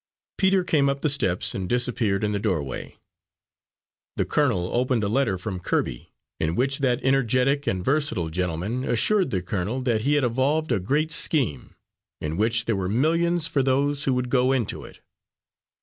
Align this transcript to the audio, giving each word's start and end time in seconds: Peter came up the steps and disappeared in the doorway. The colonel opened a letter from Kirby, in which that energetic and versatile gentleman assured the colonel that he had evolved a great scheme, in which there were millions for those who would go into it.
Peter 0.39 0.63
came 0.63 0.89
up 0.89 1.01
the 1.01 1.09
steps 1.09 1.53
and 1.53 1.69
disappeared 1.69 2.23
in 2.23 2.31
the 2.31 2.39
doorway. 2.39 2.97
The 4.15 4.25
colonel 4.25 4.71
opened 4.73 5.03
a 5.03 5.07
letter 5.07 5.37
from 5.37 5.59
Kirby, 5.59 6.11
in 6.39 6.55
which 6.55 6.79
that 6.79 7.03
energetic 7.03 7.67
and 7.67 7.85
versatile 7.85 8.29
gentleman 8.31 8.83
assured 8.83 9.29
the 9.29 9.43
colonel 9.43 9.79
that 9.81 10.01
he 10.01 10.15
had 10.15 10.23
evolved 10.23 10.71
a 10.71 10.79
great 10.79 11.11
scheme, 11.11 11.75
in 12.19 12.35
which 12.35 12.65
there 12.65 12.75
were 12.75 12.89
millions 12.89 13.45
for 13.45 13.61
those 13.61 14.05
who 14.05 14.15
would 14.15 14.31
go 14.31 14.51
into 14.51 14.83
it. 14.83 15.01